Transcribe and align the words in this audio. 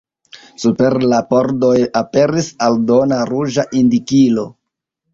Super 0.63 0.95
la 1.11 1.19
pordoj 1.33 1.75
aperis 2.03 2.51
aldona 2.71 3.23
ruĝa 3.35 3.71
indikilo. 3.85 4.53